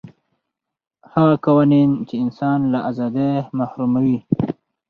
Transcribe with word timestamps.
هغه 1.13 1.35
قوانین 1.45 1.89
چې 2.07 2.15
انسان 2.23 2.59
له 2.73 2.79
ازادۍ 2.89 3.33
محروموي. 3.59 4.19